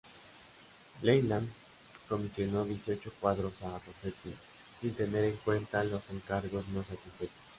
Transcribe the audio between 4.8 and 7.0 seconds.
sin tener en cuenta los encargos no